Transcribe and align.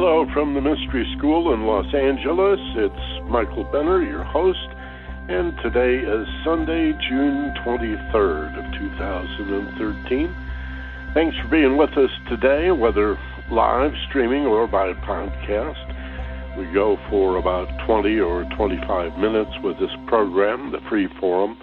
Hello 0.00 0.24
from 0.32 0.54
the 0.54 0.60
Mystery 0.60 1.04
School 1.18 1.52
in 1.52 1.66
Los 1.66 1.92
Angeles. 1.92 2.60
It's 2.76 3.28
Michael 3.28 3.64
Benner, 3.64 4.00
your 4.00 4.22
host, 4.22 4.68
and 5.26 5.52
today 5.58 5.98
is 5.98 6.24
Sunday, 6.44 6.92
June 7.08 7.52
23rd 7.66 8.62
of 8.62 8.94
2013. 8.94 10.36
Thanks 11.14 11.36
for 11.42 11.48
being 11.48 11.76
with 11.76 11.90
us 11.98 12.10
today, 12.28 12.70
whether 12.70 13.18
live 13.50 13.90
streaming 14.08 14.46
or 14.46 14.68
by 14.68 14.92
podcast. 15.02 15.82
We 16.56 16.72
go 16.72 16.96
for 17.10 17.36
about 17.36 17.66
20 17.84 18.20
or 18.20 18.44
25 18.56 19.18
minutes 19.18 19.50
with 19.64 19.80
this 19.80 19.90
program, 20.06 20.70
the 20.70 20.78
free 20.88 21.08
forum. 21.18 21.58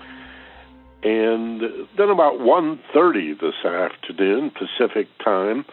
And 1.04 1.62
then 1.98 2.10
about 2.10 2.40
1.30 2.40 3.40
this 3.40 3.64
afternoon, 3.64 4.52
Pacific 4.52 5.08
time, 5.24 5.64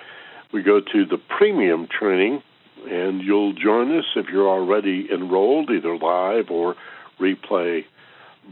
we 0.52 0.62
go 0.62 0.78
to 0.80 1.04
the 1.04 1.18
premium 1.36 1.88
training, 1.88 2.40
and 2.88 3.22
you'll 3.22 3.52
join 3.52 3.98
us 3.98 4.06
if 4.16 4.26
you're 4.32 4.48
already 4.48 5.08
enrolled, 5.12 5.70
either 5.70 5.96
live 5.96 6.50
or 6.50 6.74
replay 7.20 7.84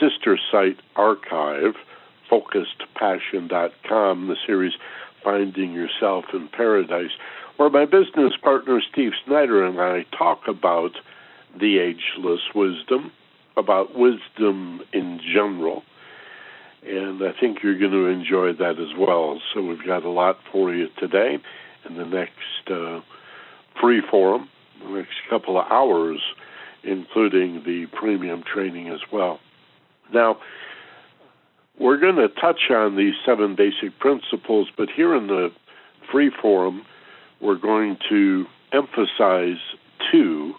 sister 0.00 0.38
site 0.50 0.78
archive, 0.96 1.74
focusedpassion.com, 2.30 4.28
the 4.28 4.36
series 4.46 4.74
Finding 5.24 5.72
Yourself 5.72 6.26
in 6.32 6.48
Paradise, 6.48 7.10
where 7.56 7.70
my 7.70 7.84
business 7.84 8.34
partner 8.42 8.80
Steve 8.92 9.12
Snyder 9.26 9.64
and 9.64 9.80
I 9.80 10.04
talk 10.16 10.46
about 10.46 10.92
the 11.58 11.78
ageless 11.78 12.40
wisdom, 12.54 13.10
about 13.56 13.98
wisdom 13.98 14.82
in 14.92 15.20
general. 15.20 15.82
And 16.86 17.22
I 17.22 17.32
think 17.38 17.62
you're 17.62 17.78
going 17.78 17.90
to 17.90 18.06
enjoy 18.06 18.52
that 18.52 18.78
as 18.78 18.96
well. 18.96 19.40
So 19.52 19.62
we've 19.62 19.84
got 19.84 20.04
a 20.04 20.10
lot 20.10 20.38
for 20.52 20.72
you 20.72 20.88
today 20.98 21.38
in 21.88 21.96
the 21.96 22.04
next 22.04 22.70
uh, 22.70 23.00
free 23.80 24.02
forum, 24.08 24.48
the 24.82 24.90
next 24.90 25.16
couple 25.28 25.58
of 25.58 25.66
hours, 25.70 26.20
including 26.84 27.62
the 27.64 27.86
premium 27.92 28.42
training 28.42 28.88
as 28.88 29.00
well. 29.12 29.40
Now, 30.12 30.38
we're 31.78 31.98
going 31.98 32.16
to 32.16 32.28
touch 32.28 32.70
on 32.70 32.96
these 32.96 33.14
seven 33.24 33.54
basic 33.54 33.98
principles, 33.98 34.68
but 34.76 34.88
here 34.94 35.14
in 35.14 35.28
the 35.28 35.50
free 36.10 36.30
forum, 36.42 36.82
we're 37.40 37.58
going 37.58 37.96
to 38.08 38.46
emphasize 38.72 39.58
two, 40.10 40.54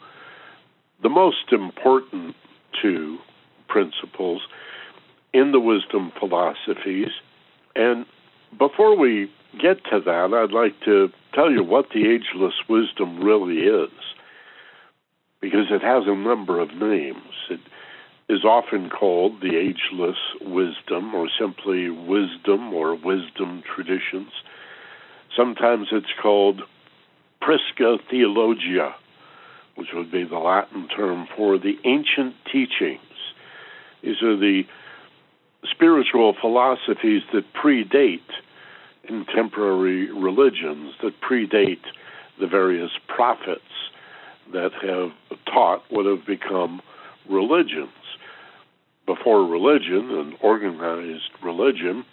the 1.01 1.09
most 1.09 1.51
important 1.51 2.35
two 2.81 3.17
principles 3.67 4.41
in 5.33 5.51
the 5.51 5.59
wisdom 5.59 6.11
philosophies. 6.19 7.09
And 7.75 8.05
before 8.57 8.97
we 8.97 9.29
get 9.61 9.83
to 9.85 9.99
that, 10.05 10.33
I'd 10.33 10.53
like 10.53 10.79
to 10.85 11.09
tell 11.33 11.51
you 11.51 11.63
what 11.63 11.89
the 11.94 12.07
ageless 12.07 12.53
wisdom 12.67 13.23
really 13.23 13.59
is, 13.59 13.91
because 15.41 15.67
it 15.72 15.81
has 15.81 16.03
a 16.05 16.16
number 16.16 16.59
of 16.59 16.73
names. 16.75 17.33
It 17.50 17.61
is 18.27 18.44
often 18.44 18.89
called 18.89 19.41
the 19.41 19.55
ageless 19.55 20.17
wisdom, 20.41 21.16
or 21.16 21.27
simply 21.39 21.89
wisdom 21.89 22.73
or 22.73 22.95
wisdom 22.95 23.63
traditions. 23.63 24.31
Sometimes 25.35 25.88
it's 25.91 26.13
called 26.22 26.61
Prisca 27.41 27.97
Theologia, 28.09 28.94
which 29.75 29.89
would 29.94 30.11
be 30.11 30.25
the 30.25 30.38
Latin 30.38 30.88
term 30.89 31.27
for 31.35 31.57
the 31.57 31.77
ancient 31.85 32.35
teachings. 32.51 33.00
These 34.03 34.21
are 34.21 34.38
the 34.38 34.63
spiritual 35.71 36.35
philosophies 36.39 37.23
that 37.33 37.53
predate 37.53 38.19
contemporary 39.07 40.11
religions, 40.11 40.94
that 41.01 41.19
predate 41.21 41.83
the 42.39 42.47
various 42.47 42.91
prophets 43.07 43.61
that 44.53 44.71
have 44.81 45.11
taught 45.45 45.83
what 45.89 46.05
have 46.05 46.25
become 46.25 46.81
religions. 47.29 47.89
Before 49.05 49.43
religion, 49.43 50.11
an 50.11 50.35
organized 50.41 51.31
religion, 51.43 52.05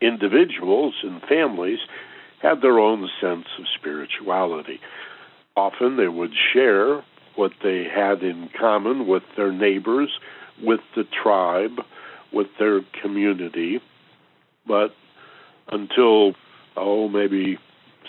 individuals 0.00 0.94
and 1.02 1.22
families 1.22 1.78
had 2.40 2.60
their 2.60 2.78
own 2.78 3.08
sense 3.20 3.46
of 3.58 3.64
spirituality. 3.78 4.80
Often 5.56 5.96
they 5.96 6.08
would 6.08 6.32
share 6.52 7.02
what 7.36 7.52
they 7.62 7.84
had 7.84 8.22
in 8.22 8.50
common 8.58 9.06
with 9.06 9.22
their 9.36 9.52
neighbors, 9.52 10.10
with 10.62 10.80
the 10.96 11.04
tribe, 11.22 11.80
with 12.32 12.48
their 12.58 12.80
community. 13.00 13.80
But 14.66 14.94
until, 15.70 16.34
oh, 16.76 17.08
maybe 17.08 17.58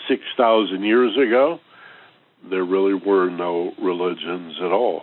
6,000 0.08 0.82
years 0.82 1.16
ago, 1.16 1.60
there 2.50 2.64
really 2.64 2.94
were 2.94 3.30
no 3.30 3.72
religions 3.80 4.54
at 4.60 4.72
all. 4.72 5.02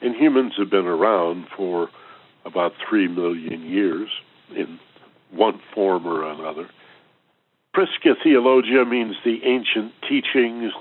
And 0.00 0.14
humans 0.14 0.54
have 0.58 0.70
been 0.70 0.86
around 0.86 1.46
for 1.56 1.88
about 2.44 2.72
3 2.88 3.08
million 3.08 3.62
years 3.62 4.08
in 4.54 4.78
one 5.30 5.60
form 5.74 6.06
or 6.06 6.30
another. 6.30 6.68
Prisca 7.72 8.14
Theologia 8.22 8.84
means 8.84 9.16
the 9.24 9.40
ancient 9.44 9.92
teachings, 10.08 10.72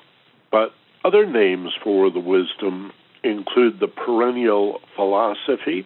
but 0.51 0.71
other 1.03 1.25
names 1.25 1.71
for 1.83 2.09
the 2.09 2.19
wisdom 2.19 2.91
include 3.23 3.79
the 3.79 3.87
perennial 3.87 4.79
philosophy, 4.95 5.85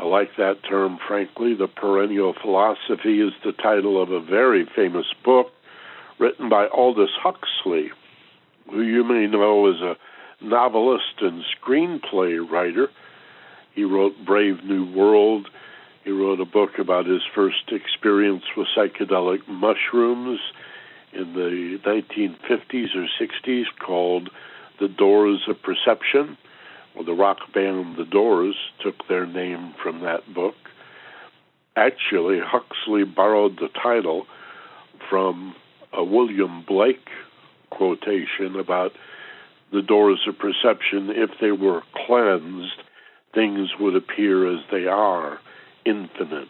I 0.00 0.04
like 0.04 0.36
that 0.38 0.64
term, 0.66 0.98
frankly. 1.06 1.54
The 1.54 1.68
Perennial 1.68 2.34
Philosophy 2.40 3.20
is 3.20 3.32
the 3.44 3.52
title 3.52 4.02
of 4.02 4.10
a 4.10 4.20
very 4.20 4.66
famous 4.74 5.04
book 5.22 5.48
written 6.18 6.48
by 6.48 6.68
Aldous 6.68 7.10
Huxley, 7.22 7.90
who 8.68 8.82
you 8.82 9.04
may 9.04 9.26
know 9.26 9.70
as 9.70 9.80
a 9.80 9.96
novelist 10.44 11.20
and 11.20 11.42
screenplay 11.56 12.38
writer. 12.48 12.88
He 13.74 13.84
wrote 13.84 14.14
Brave 14.24 14.64
New 14.64 14.90
World. 14.92 15.48
He 16.04 16.10
wrote 16.10 16.40
a 16.40 16.44
book 16.44 16.78
about 16.78 17.06
his 17.06 17.22
first 17.34 17.70
experience 17.70 18.44
with 18.56 18.66
psychedelic 18.76 19.46
mushrooms 19.48 20.40
in 21.12 21.34
the 21.34 21.78
1950s 21.84 22.96
or 22.96 23.06
60s 23.20 23.64
called 23.84 24.30
The 24.80 24.88
Doors 24.88 25.42
of 25.48 25.56
Perception. 25.62 26.38
Well, 26.94 27.04
the 27.04 27.12
rock 27.12 27.38
band 27.52 27.96
The 27.96 28.04
Doors 28.04 28.56
took 28.82 29.06
their 29.08 29.26
name 29.26 29.74
from 29.82 30.00
that 30.00 30.32
book. 30.32 30.54
Actually, 31.76 32.40
Huxley 32.42 33.04
borrowed 33.04 33.56
the 33.56 33.68
title 33.68 34.26
from 35.08 35.54
a 35.92 36.02
William 36.02 36.64
Blake 36.66 37.08
quotation 37.80 38.60
about 38.60 38.92
the 39.72 39.80
doors 39.80 40.20
of 40.28 40.38
perception. 40.38 41.08
If 41.08 41.30
they 41.40 41.50
were 41.50 41.80
cleansed, 42.06 42.82
things 43.34 43.70
would 43.80 43.96
appear 43.96 44.52
as 44.52 44.60
they 44.70 44.86
are, 44.86 45.38
infinite. 45.86 46.48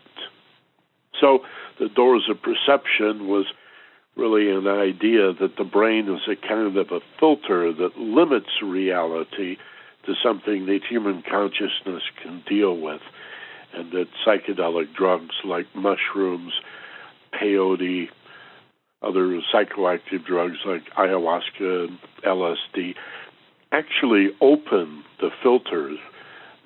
So, 1.20 1.44
the 1.78 1.88
doors 1.88 2.28
of 2.28 2.42
perception 2.42 3.28
was 3.28 3.46
really 4.16 4.50
an 4.50 4.66
idea 4.66 5.32
that 5.32 5.54
the 5.56 5.64
brain 5.64 6.08
is 6.08 6.26
a 6.26 6.34
kind 6.34 6.76
of 6.76 6.90
a 6.90 7.00
filter 7.20 7.72
that 7.72 7.96
limits 7.96 8.50
reality 8.60 9.56
to 10.06 10.14
something 10.20 10.66
that 10.66 10.80
human 10.88 11.22
consciousness 11.22 12.02
can 12.20 12.42
deal 12.48 12.76
with, 12.76 13.02
and 13.72 13.92
that 13.92 14.08
psychedelic 14.26 14.94
drugs 14.96 15.36
like 15.44 15.66
mushrooms, 15.76 16.54
peyote, 17.32 18.08
other 19.02 19.40
psychoactive 19.52 20.24
drugs 20.26 20.58
like 20.64 20.84
ayahuasca 20.96 21.88
and 21.88 21.98
LSD 22.24 22.94
actually 23.72 24.30
open 24.40 25.04
the 25.20 25.30
filters 25.42 25.98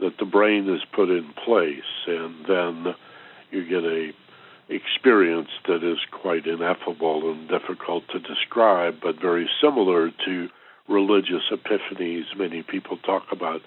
that 0.01 0.19
the 0.19 0.25
brain 0.25 0.67
has 0.67 0.81
put 0.93 1.09
in 1.09 1.33
place, 1.45 2.07
and 2.07 2.45
then 2.47 2.95
you 3.51 3.65
get 3.69 3.85
a 3.85 4.13
experience 4.69 5.51
that 5.69 5.85
is 5.85 5.99
quite 6.11 6.47
ineffable 6.47 7.31
and 7.31 7.49
difficult 7.49 8.03
to 8.09 8.19
describe, 8.19 8.97
but 9.03 9.21
very 9.21 9.49
similar 9.63 10.11
to 10.25 10.49
religious 10.89 11.43
epiphanies. 11.53 12.25
Many 12.37 12.63
people 12.63 12.97
talk 12.97 13.25
about 13.31 13.61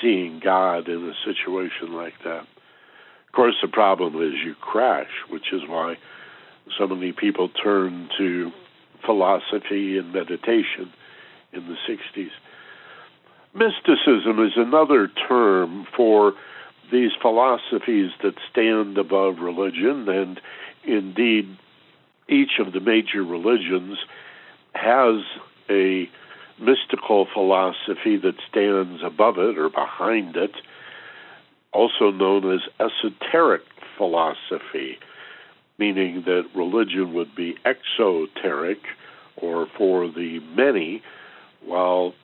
seeing 0.00 0.40
God 0.40 0.88
in 0.88 1.08
a 1.08 1.14
situation 1.24 1.94
like 1.94 2.14
that. 2.24 2.42
Of 3.26 3.32
course, 3.32 3.54
the 3.62 3.68
problem 3.68 4.16
is 4.22 4.34
you 4.44 4.54
crash, 4.60 5.10
which 5.30 5.52
is 5.52 5.62
why 5.66 5.96
so 6.78 6.86
many 6.86 7.12
people 7.12 7.48
turn 7.48 8.08
to 8.18 8.52
philosophy 9.04 9.98
and 9.98 10.12
meditation 10.12 10.92
in 11.52 11.66
the 11.66 11.76
60s. 11.88 12.30
Mysticism 13.54 14.44
is 14.44 14.52
another 14.56 15.08
term 15.28 15.86
for 15.96 16.32
these 16.90 17.10
philosophies 17.20 18.10
that 18.22 18.34
stand 18.50 18.98
above 18.98 19.38
religion, 19.38 20.08
and 20.08 20.40
indeed, 20.84 21.56
each 22.28 22.58
of 22.58 22.72
the 22.72 22.80
major 22.80 23.22
religions 23.22 23.98
has 24.74 25.22
a 25.68 26.08
mystical 26.58 27.26
philosophy 27.32 28.16
that 28.16 28.34
stands 28.48 29.02
above 29.02 29.38
it 29.38 29.58
or 29.58 29.68
behind 29.68 30.36
it, 30.36 30.52
also 31.72 32.10
known 32.10 32.52
as 32.54 32.60
esoteric 32.78 33.62
philosophy, 33.96 34.98
meaning 35.78 36.22
that 36.26 36.44
religion 36.54 37.14
would 37.14 37.34
be 37.34 37.56
exoteric 37.64 38.78
or 39.36 39.66
for 39.76 40.08
the 40.08 40.40
many, 40.54 41.02
while 41.64 42.14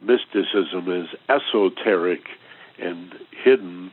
mysticism 0.00 0.90
is 0.90 1.08
esoteric 1.28 2.22
and 2.80 3.14
hidden 3.44 3.90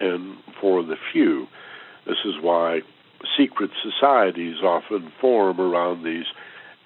and 0.00 0.36
for 0.60 0.82
the 0.82 0.96
few. 1.12 1.46
This 2.06 2.18
is 2.24 2.34
why 2.40 2.82
secret 3.36 3.70
societies 3.82 4.56
often 4.62 5.12
form 5.20 5.60
around 5.60 6.04
these 6.04 6.26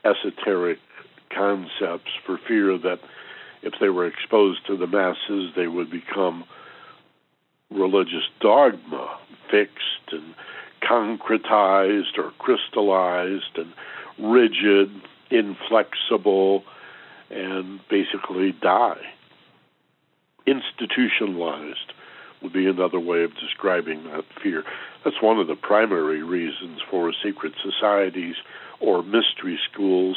esoteric 0.04 0.78
concepts 1.34 2.10
for 2.24 2.38
fear 2.46 2.78
that 2.78 3.00
if 3.62 3.74
they 3.80 3.88
were 3.88 4.06
exposed 4.06 4.66
to 4.66 4.76
the 4.76 4.86
masses, 4.86 5.52
they 5.54 5.66
would 5.66 5.90
become 5.90 6.44
religious 7.70 8.24
dogma, 8.40 9.18
fixed 9.50 10.12
and 10.12 10.34
concretized 10.82 12.18
or 12.18 12.32
crystallized 12.38 13.56
and 13.56 13.72
rigid, 14.18 14.90
inflexible, 15.30 16.64
and 17.30 17.80
basically 17.88 18.52
die. 18.52 19.00
Institutionalized 20.46 21.92
would 22.42 22.52
be 22.52 22.66
another 22.66 22.98
way 22.98 23.22
of 23.22 23.34
describing 23.36 24.04
that 24.04 24.24
fear. 24.42 24.64
That's 25.04 25.20
one 25.22 25.38
of 25.38 25.46
the 25.46 25.54
primary 25.54 26.22
reasons 26.22 26.80
for 26.90 27.12
secret 27.22 27.52
societies 27.62 28.36
or 28.80 29.02
mystery 29.02 29.58
schools 29.70 30.16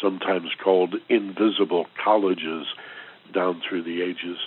sometimes 0.00 0.50
called 0.62 0.96
invisible 1.08 1.86
colleges 2.02 2.66
down 3.32 3.62
through 3.66 3.82
the 3.84 4.02
ages. 4.02 4.38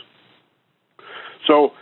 So, 1.48 1.74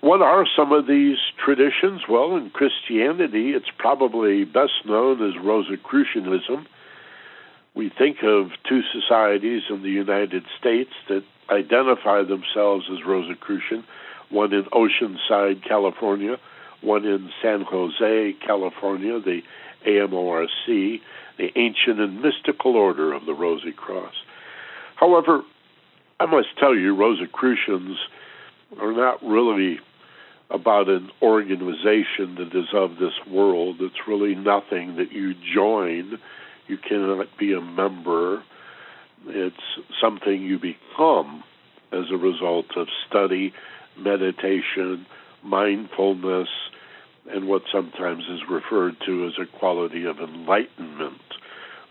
what 0.00 0.20
are 0.20 0.44
some 0.56 0.72
of 0.72 0.86
these 0.86 1.18
traditions? 1.42 2.02
Well, 2.08 2.36
in 2.36 2.50
Christianity, 2.50 3.50
it's 3.50 3.70
probably 3.78 4.44
best 4.44 4.84
known 4.84 5.22
as 5.26 5.42
Rosicrucianism. 5.42 6.66
We 7.74 7.90
think 7.90 8.18
of 8.22 8.50
two 8.68 8.82
societies 8.92 9.62
in 9.70 9.82
the 9.82 9.90
United 9.90 10.44
States 10.58 10.90
that 11.08 11.24
identify 11.50 12.22
themselves 12.22 12.86
as 12.92 13.04
Rosicrucian 13.04 13.84
one 14.30 14.52
in 14.52 14.64
Oceanside, 14.64 15.62
California, 15.66 16.38
one 16.80 17.04
in 17.04 17.30
San 17.42 17.62
Jose, 17.62 18.34
California, 18.44 19.20
the 19.20 19.42
AMORC, 19.86 21.00
the 21.38 21.50
ancient 21.56 22.00
and 22.00 22.20
mystical 22.20 22.76
order 22.76 23.12
of 23.12 23.26
the 23.26 23.34
Rosy 23.34 23.72
Cross. 23.72 24.14
However, 24.96 25.42
I 26.20 26.26
must 26.26 26.48
tell 26.58 26.74
you, 26.74 26.94
Rosicrucians 26.94 27.98
are 28.80 28.92
not 28.92 29.22
really 29.22 29.78
about 30.50 30.88
an 30.88 31.10
organization 31.22 32.36
that 32.36 32.50
is 32.54 32.68
of 32.74 32.96
this 32.98 33.14
world. 33.30 33.76
It's 33.80 34.06
really 34.06 34.34
nothing 34.34 34.96
that 34.96 35.12
you 35.12 35.34
join. 35.54 36.18
You 36.66 36.78
cannot 36.78 37.26
be 37.38 37.52
a 37.52 37.60
member. 37.60 38.42
It's 39.26 39.56
something 40.00 40.42
you 40.42 40.58
become 40.58 41.42
as 41.92 42.04
a 42.12 42.16
result 42.16 42.66
of 42.76 42.88
study, 43.08 43.52
meditation, 43.96 45.06
mindfulness, 45.42 46.48
and 47.30 47.48
what 47.48 47.62
sometimes 47.72 48.24
is 48.24 48.40
referred 48.50 48.96
to 49.06 49.26
as 49.26 49.32
a 49.40 49.58
quality 49.58 50.04
of 50.04 50.18
enlightenment, 50.18 51.22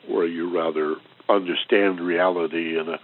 where 0.07 0.27
you 0.27 0.53
rather 0.53 0.95
understand 1.27 1.99
reality 1.99 2.77
in 2.77 2.89
a 2.89 2.99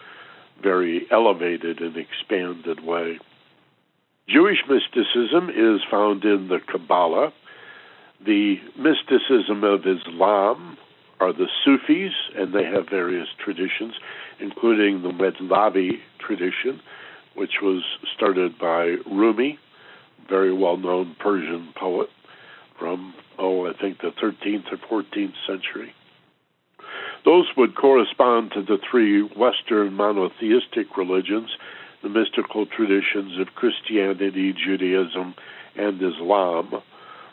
very 0.62 1.07
elevated 1.10 1.80
and 1.80 1.95
expanded 1.98 2.86
way. 2.86 3.18
Jewish 4.30 4.60
mysticism 4.70 5.50
is 5.50 5.81
found 5.90 6.24
in 6.24 6.50
the 6.50 6.60
Kabbalah. 6.60 7.34
The 8.24 8.58
mysticism 8.78 9.64
of 9.64 9.81
Islam 9.88 10.78
are 11.20 11.34
the 11.34 11.48
Sufis, 11.66 12.14
and 12.36 12.54
they 12.54 12.64
have 12.64 12.90
various 12.90 13.28
traditions, 13.44 13.96
including 14.40 15.02
the 15.02 15.10
Mevlevi 15.10 16.00
tradition, 16.20 16.80
which 17.36 17.62
was 17.62 17.84
started 18.16 18.60
by 18.60 18.98
Rumi, 19.10 19.58
very 20.30 20.54
well 20.54 20.78
known 20.78 21.16
Persian 21.20 21.74
poet 21.76 22.10
from, 22.78 23.16
oh, 23.40 23.68
I 23.68 23.74
think 23.74 23.98
the 24.00 24.12
13th 24.22 24.66
or 24.72 25.04
14th 25.04 25.34
century. 25.48 25.94
Those 27.26 27.48
would 27.58 27.76
correspond 27.76 28.52
to 28.54 28.62
the 28.62 28.78
three 28.90 29.22
Western 29.22 29.94
monotheistic 29.94 30.96
religions, 30.96 31.50
the 32.01 32.10
mystical 32.10 32.66
traditions 32.66 33.40
of 33.40 33.56
Christianity, 33.56 34.54
Judaism, 34.54 35.36
and 35.75 36.01
Islam, 36.01 36.81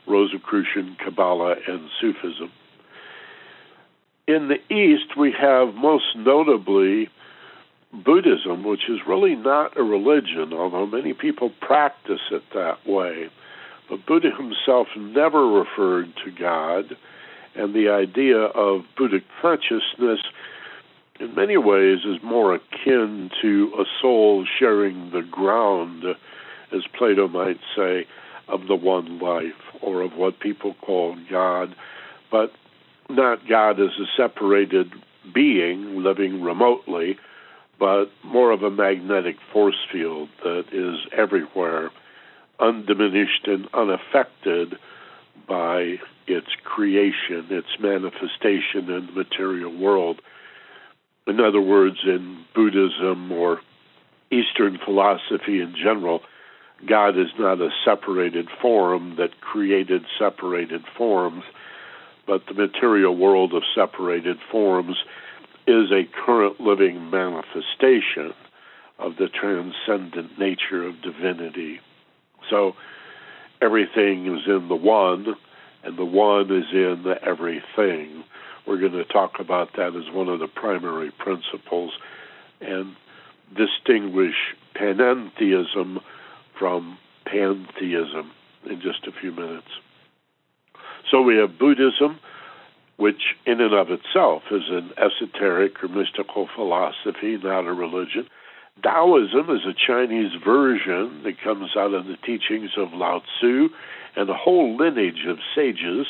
Rosicrucian, 0.07 0.97
Kabbalah, 1.03 1.57
and 1.67 1.89
Sufism. 2.01 2.51
In 4.27 4.49
the 4.49 4.75
East, 4.75 5.17
we 5.17 5.33
have 5.33 5.75
most 5.75 6.17
notably 6.17 7.09
Buddhism, 7.93 8.65
which 8.65 8.89
is 8.89 8.99
really 9.07 9.37
not 9.37 9.77
a 9.77 9.83
religion, 9.83 10.53
although 10.53 10.87
many 10.87 11.13
people 11.13 11.51
practice 11.61 12.21
it 12.31 12.43
that 12.55 12.87
way. 12.87 13.29
But 13.89 14.05
Buddha 14.05 14.31
himself 14.37 14.89
never 14.97 15.47
referred 15.47 16.13
to 16.25 16.31
God, 16.33 16.97
and 17.55 17.73
the 17.73 17.89
idea 17.89 18.39
of 18.39 18.83
Buddha 18.97 19.21
consciousness, 19.41 20.21
in 21.21 21.35
many 21.35 21.57
ways, 21.57 22.01
is 22.05 22.23
more 22.23 22.55
akin 22.55 23.31
to 23.43 23.73
a 23.79 23.85
soul 24.01 24.47
sharing 24.59 25.11
the 25.11 25.23
ground, 25.23 26.05
as 26.73 26.83
Plato 26.97 27.29
might 27.29 27.61
say, 27.77 28.07
of 28.49 28.67
the 28.69 28.77
one 28.77 29.19
life, 29.19 29.53
or 29.81 30.03
of 30.03 30.15
what 30.15 30.41
people 30.41 30.75
call 30.81 31.17
God, 31.31 31.75
but 32.31 32.53
not 33.09 33.49
God 33.49 33.81
as 33.81 33.91
a 33.99 34.07
separated 34.17 34.93
being 35.35 36.03
living 36.03 36.43
remotely, 36.43 37.19
but 37.79 38.07
more 38.25 38.53
of 38.53 38.63
a 38.63 38.71
magnetic 38.71 39.37
force 39.53 39.87
field 39.93 40.29
that 40.43 40.65
is 40.73 40.97
everywhere 41.13 41.91
undiminished 42.59 43.47
and 43.47 43.69
unaffected 43.75 44.79
by 45.47 45.97
its 46.27 46.49
creation, 46.65 47.47
its 47.51 47.79
manifestation 47.79 48.91
in 48.91 49.07
the 49.07 49.13
material 49.13 49.77
world. 49.77 50.21
In 51.27 51.41
other 51.41 51.61
words, 51.61 51.99
in 52.05 52.45
Buddhism 52.55 53.33
or 53.33 53.61
Eastern 54.31 54.79
philosophy 54.85 55.61
in 55.61 55.75
general, 55.77 56.23
God 56.85 57.19
is 57.19 57.29
not 57.39 57.61
a 57.61 57.71
separated 57.85 58.49
form 58.61 59.17
that 59.17 59.41
created 59.41 60.05
separated 60.19 60.83
forms, 60.97 61.43
but 62.27 62.43
the 62.47 62.55
material 62.55 63.17
world 63.17 63.55
of 63.55 63.63
separated 63.75 64.37
forms 64.51 64.97
is 65.67 65.91
a 65.91 66.09
current 66.25 66.61
living 66.61 67.11
manifestation 67.11 68.33
of 68.99 69.17
the 69.17 69.29
transcendent 69.29 70.39
nature 70.39 70.87
of 70.87 71.01
divinity. 71.03 71.81
So 72.51 72.77
everything 73.61 74.27
is 74.27 74.47
in 74.47 74.69
the 74.69 74.77
one, 74.77 75.35
and 75.83 75.97
the 75.97 76.05
one 76.05 76.53
is 76.53 76.67
in 76.73 77.03
the 77.05 77.17
everything. 77.23 78.25
We're 78.67 78.81
going 78.81 78.93
to 78.93 79.05
talk 79.05 79.39
about 79.39 79.77
that 79.77 79.95
as 79.97 80.13
one 80.13 80.29
of 80.29 80.41
the 80.41 80.49
primary 80.49 81.11
principles 81.11 81.93
and 82.61 82.97
distinguish 83.57 84.35
panentheism 84.75 85.99
from 86.59 86.99
pantheism 87.25 88.33
in 88.69 88.81
just 88.81 89.07
a 89.07 89.13
few 89.21 89.33
minutes. 89.33 89.69
So 91.11 91.23
we 91.23 91.37
have 91.37 91.59
Buddhism, 91.59 92.19
which 92.97 93.37
in 93.45 93.61
and 93.61 93.75
of 93.75 93.89
itself 93.91 94.43
is 94.51 94.65
an 94.71 94.91
esoteric 94.97 95.83
or 95.83 95.89
mystical 95.89 96.49
philosophy, 96.55 97.37
not 97.43 97.67
a 97.67 97.73
religion. 97.73 98.27
Taoism 98.83 99.49
is 99.51 99.65
a 99.67 99.75
Chinese 99.75 100.33
version 100.45 101.23
that 101.25 101.41
comes 101.43 101.71
out 101.77 101.95
of 101.95 102.07
the 102.07 102.17
teachings 102.25 102.71
of 102.77 102.93
Lao 102.93 103.21
Tzu 103.21 103.69
and 104.17 104.29
a 104.29 104.35
whole 104.35 104.77
lineage 104.77 105.25
of 105.29 105.39
sages, 105.55 106.07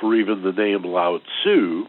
for 0.00 0.14
even 0.14 0.42
the 0.42 0.52
name 0.52 0.82
Lao 0.84 1.18
Tzu, 1.18 1.86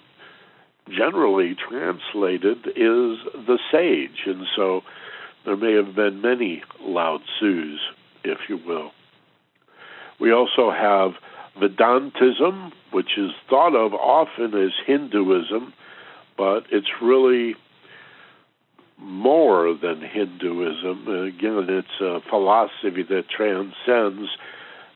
generally 0.90 1.56
translated, 1.56 2.68
is 2.68 3.18
the 3.48 3.60
sage. 3.72 4.26
And 4.26 4.46
so 4.56 4.82
there 5.46 5.58
may 5.58 5.74
have 5.74 5.96
been 5.96 6.22
many 6.22 6.64
Lao 6.82 7.20
Tzus, 7.42 7.78
if 8.24 8.40
you 8.50 8.58
will. 8.66 8.92
We 10.20 10.32
also 10.32 10.72
have 10.72 11.12
Vedantism, 11.62 12.72
which 12.92 13.18
is 13.18 13.32
thought 13.50 13.76
of 13.76 13.94
often 13.94 14.54
as 14.54 14.72
Hinduism, 14.86 15.74
but 16.38 16.66
it's 16.72 16.88
really 17.02 17.56
more 18.98 19.76
than 19.80 20.02
Hinduism. 20.02 21.08
Again, 21.08 21.68
it's 21.70 22.02
a 22.02 22.20
philosophy 22.30 23.04
that 23.10 23.30
transcends 23.30 24.30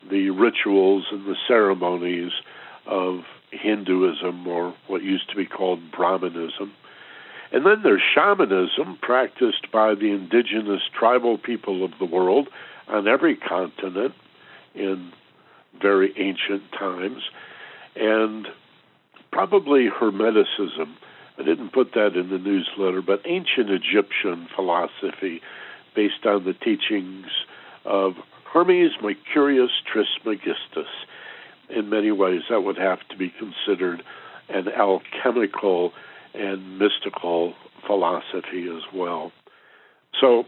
the 0.09 0.29
rituals 0.31 1.05
and 1.11 1.25
the 1.25 1.35
ceremonies 1.47 2.31
of 2.91 3.21
Hinduism 3.51 4.45
or 4.45 4.75
what 4.87 5.01
used 5.01 5.29
to 5.29 5.35
be 5.35 5.45
called 5.45 5.79
Brahmanism. 5.91 6.73
And 7.51 7.65
then 7.65 7.81
there's 7.83 8.01
shamanism 8.13 8.97
practiced 9.01 9.71
by 9.71 9.95
the 9.95 10.11
indigenous 10.11 10.81
tribal 10.97 11.37
people 11.37 11.83
of 11.83 11.91
the 11.99 12.05
world 12.05 12.47
on 12.87 13.07
every 13.07 13.35
continent 13.35 14.13
in 14.75 15.11
very 15.81 16.13
ancient 16.17 16.71
times. 16.77 17.23
And 17.95 18.47
probably 19.31 19.89
Hermeticism. 19.89 20.93
I 21.37 21.43
didn't 21.43 21.73
put 21.73 21.93
that 21.93 22.15
in 22.15 22.29
the 22.29 22.37
newsletter, 22.37 23.01
but 23.01 23.21
ancient 23.25 23.69
Egyptian 23.69 24.47
philosophy 24.53 25.41
based 25.95 26.25
on 26.25 26.43
the 26.43 26.53
teachings 26.53 27.27
of 27.85 28.13
Hermes 28.53 28.91
Mercurius 29.01 29.71
Trismegistus. 29.91 30.89
In 31.73 31.89
many 31.89 32.11
ways, 32.11 32.41
that 32.49 32.61
would 32.61 32.77
have 32.77 32.99
to 33.09 33.17
be 33.17 33.29
considered 33.29 34.03
an 34.49 34.67
alchemical 34.67 35.93
and 36.33 36.77
mystical 36.79 37.53
philosophy 37.85 38.67
as 38.69 38.83
well. 38.93 39.31
So, 40.19 40.45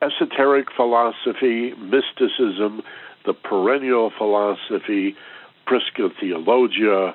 esoteric 0.00 0.68
philosophy, 0.74 1.72
mysticism, 1.74 2.82
the 3.24 3.34
perennial 3.34 4.12
philosophy, 4.16 5.16
Prisca 5.66 6.10
Theologia, 6.20 7.14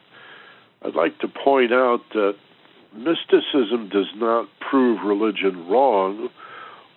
I'd 0.83 0.95
like 0.95 1.17
to 1.19 1.27
point 1.27 1.71
out 1.71 2.01
that 2.13 2.35
mysticism 2.93 3.89
does 3.89 4.11
not 4.15 4.47
prove 4.59 4.99
religion 5.03 5.67
wrong 5.67 6.29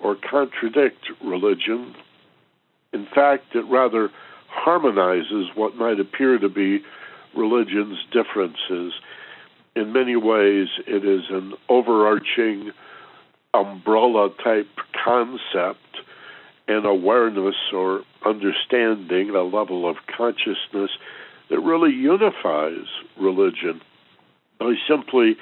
or 0.01 0.17
contradict 0.17 1.07
religion. 1.25 1.95
In 2.93 3.07
fact, 3.15 3.55
it 3.55 3.65
rather 3.71 4.11
harmonizes 4.49 5.49
what 5.55 5.77
might 5.77 6.01
appear 6.01 6.39
to 6.39 6.49
be 6.49 6.83
religion's 7.37 7.99
differences. 8.13 8.93
In 9.75 9.93
many 9.93 10.17
ways, 10.17 10.69
it 10.87 11.05
is 11.05 11.25
an 11.31 11.55
overarching 11.69 12.73
umbrella 13.55 14.31
type 14.43 14.69
concept 15.05 15.79
and 16.69 16.85
awareness 16.85 17.55
or 17.73 18.03
understanding, 18.25 19.31
a 19.31 19.43
level 19.43 19.89
of 19.89 19.97
consciousness 20.17 20.91
that 21.51 21.61
really 21.61 21.93
unifies 21.93 22.87
religion 23.19 23.81
by 24.59 24.75
simply 24.89 25.37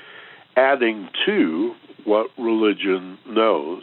adding 0.57 1.09
to 1.27 1.75
what 2.05 2.31
religion 2.39 3.19
knows. 3.27 3.83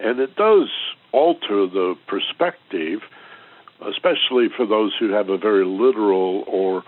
And 0.00 0.20
it 0.20 0.36
does 0.36 0.68
alter 1.12 1.66
the 1.66 1.94
perspective, 2.06 3.00
especially 3.80 4.48
for 4.54 4.66
those 4.66 4.92
who 4.98 5.10
have 5.10 5.28
a 5.28 5.38
very 5.38 5.64
literal 5.64 6.44
or 6.46 6.82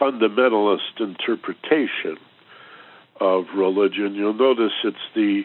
fundamentalist 0.00 1.00
interpretation 1.00 2.16
of 3.20 3.44
religion. 3.54 4.14
You'll 4.14 4.34
notice 4.34 4.72
it's 4.84 4.96
the 5.14 5.42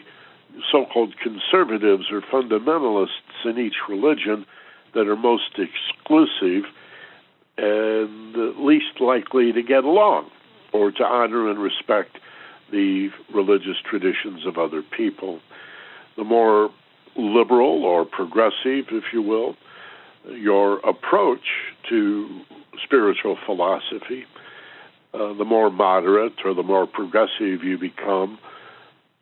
so 0.70 0.84
called 0.92 1.14
conservatives 1.22 2.06
or 2.10 2.20
fundamentalists 2.20 3.44
in 3.44 3.58
each 3.58 3.76
religion 3.88 4.44
that 4.94 5.06
are 5.06 5.16
most 5.16 5.58
exclusive 5.58 6.64
and 7.60 8.56
least 8.58 9.00
likely 9.00 9.52
to 9.52 9.62
get 9.62 9.84
along 9.84 10.30
or 10.72 10.90
to 10.90 11.04
honor 11.04 11.50
and 11.50 11.58
respect 11.58 12.16
the 12.70 13.10
religious 13.34 13.76
traditions 13.88 14.46
of 14.46 14.56
other 14.56 14.82
people. 14.82 15.40
The 16.16 16.24
more 16.24 16.70
liberal 17.16 17.84
or 17.84 18.04
progressive, 18.04 18.86
if 18.90 19.04
you 19.12 19.20
will, 19.20 19.56
your 20.28 20.78
approach 20.78 21.44
to 21.88 22.40
spiritual 22.82 23.36
philosophy, 23.44 24.24
uh, 25.12 25.34
the 25.34 25.44
more 25.44 25.70
moderate 25.70 26.44
or 26.44 26.54
the 26.54 26.62
more 26.62 26.86
progressive 26.86 27.64
you 27.64 27.76
become, 27.78 28.38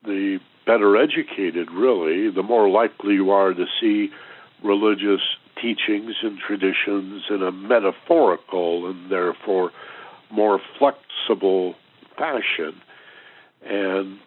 the 0.05 0.39
better 0.67 0.97
educated, 0.97 1.71
really, 1.71 2.31
the 2.31 2.43
more 2.43 2.69
likely 2.69 3.15
you 3.15 3.31
are 3.31 3.55
to 3.55 3.65
see 3.81 4.11
religious 4.63 5.23
teachings 5.61 6.17
and 6.23 6.39
traditions 6.39 7.25
in 7.31 7.43
a 7.43 7.53
metaphorical 7.53 8.89
and 8.89 9.11
therefore 9.11 9.71
more 10.31 10.61
flexible 10.79 11.75
fashion. 12.17 12.81
And 13.65 14.19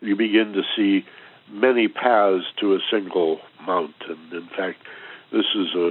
you 0.00 0.16
begin 0.16 0.52
to 0.52 0.62
see 0.76 1.04
many 1.50 1.88
paths 1.88 2.44
to 2.60 2.74
a 2.74 2.78
single 2.90 3.40
mountain. 3.66 4.18
In 4.32 4.48
fact, 4.56 4.78
this 5.32 5.46
is 5.54 5.74
a 5.74 5.90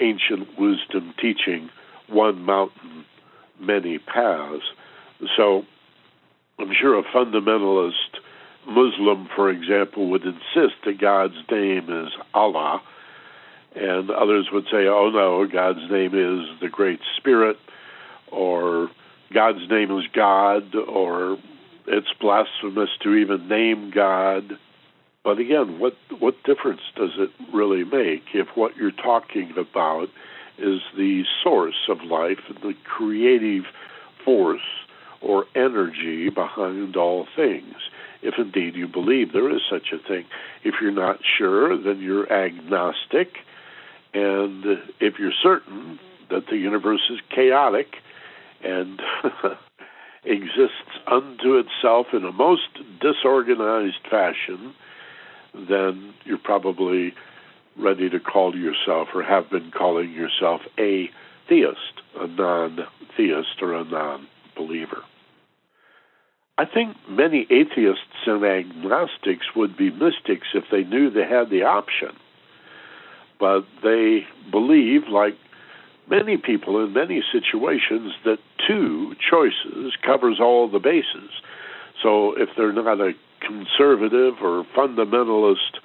ancient 0.00 0.58
wisdom 0.58 1.14
teaching, 1.20 1.70
one 2.08 2.42
mountain, 2.42 3.04
many 3.60 3.98
paths. 3.98 4.64
So 5.36 5.64
I'm 6.58 6.72
sure 6.78 6.98
a 6.98 7.02
fundamentalist 7.02 8.18
Muslim, 8.66 9.28
for 9.34 9.50
example, 9.50 10.10
would 10.10 10.24
insist 10.24 10.76
that 10.84 11.00
God's 11.00 11.34
name 11.50 11.90
is 11.90 12.12
Allah, 12.34 12.80
and 13.74 14.10
others 14.10 14.48
would 14.52 14.64
say, 14.64 14.86
oh 14.86 15.10
no, 15.10 15.46
God's 15.46 15.90
name 15.90 16.14
is 16.14 16.60
the 16.60 16.68
Great 16.68 17.00
Spirit, 17.16 17.56
or 18.30 18.90
God's 19.32 19.68
name 19.70 19.96
is 19.98 20.04
God, 20.12 20.74
or 20.74 21.38
it's 21.86 22.12
blasphemous 22.20 22.90
to 23.02 23.14
even 23.14 23.48
name 23.48 23.90
God. 23.94 24.58
But 25.24 25.38
again, 25.38 25.78
what 25.78 25.96
what 26.18 26.42
difference 26.44 26.80
does 26.96 27.12
it 27.16 27.30
really 27.52 27.84
make 27.84 28.24
if 28.34 28.48
what 28.54 28.76
you're 28.76 28.90
talking 28.90 29.52
about 29.56 30.08
is 30.58 30.80
the 30.96 31.24
source 31.42 31.88
of 31.88 32.02
life 32.02 32.40
the 32.62 32.74
creative 32.84 33.64
force 34.24 34.60
or 35.20 35.46
energy 35.54 36.28
behind 36.28 36.96
all 36.96 37.26
things? 37.36 37.76
if 38.22 38.34
indeed 38.38 38.76
you 38.76 38.86
believe 38.86 39.32
there 39.32 39.54
is 39.54 39.62
such 39.68 39.92
a 39.92 39.98
thing. 39.98 40.24
If 40.64 40.76
you're 40.80 40.92
not 40.92 41.18
sure, 41.38 41.76
then 41.76 42.00
you're 42.00 42.32
agnostic. 42.32 43.38
And 44.14 44.64
if 45.00 45.18
you're 45.18 45.32
certain 45.42 45.98
that 46.30 46.46
the 46.50 46.56
universe 46.56 47.02
is 47.10 47.18
chaotic 47.34 47.96
and 48.62 49.00
exists 50.24 50.98
unto 51.06 51.58
itself 51.58 52.08
in 52.12 52.24
a 52.24 52.32
most 52.32 52.68
disorganized 53.00 54.06
fashion, 54.10 54.74
then 55.54 56.14
you're 56.24 56.38
probably 56.38 57.14
ready 57.76 58.10
to 58.10 58.20
call 58.20 58.54
yourself 58.54 59.08
or 59.14 59.22
have 59.22 59.50
been 59.50 59.70
calling 59.70 60.12
yourself 60.12 60.60
a 60.78 61.10
theist, 61.48 62.02
a 62.18 62.26
non 62.26 62.80
theist, 63.16 63.60
or 63.60 63.74
a 63.74 63.84
non 63.84 64.26
believer. 64.56 65.02
I 66.58 66.66
think 66.66 66.96
many 67.08 67.46
atheists 67.50 68.26
and 68.26 68.44
agnostics 68.44 69.46
would 69.56 69.76
be 69.76 69.90
mystics 69.90 70.48
if 70.54 70.64
they 70.70 70.84
knew 70.84 71.10
they 71.10 71.26
had 71.26 71.50
the 71.50 71.62
option. 71.62 72.10
But 73.42 73.64
they 73.82 74.24
believe, 74.52 75.08
like 75.10 75.36
many 76.08 76.36
people 76.36 76.84
in 76.84 76.92
many 76.92 77.24
situations, 77.32 78.12
that 78.24 78.38
two 78.68 79.16
choices 79.18 79.96
covers 80.06 80.38
all 80.38 80.70
the 80.70 80.78
bases. 80.78 81.28
So 82.04 82.34
if 82.40 82.50
they're 82.56 82.72
not 82.72 83.00
a 83.00 83.14
conservative 83.40 84.34
or 84.40 84.64
fundamentalist 84.76 85.80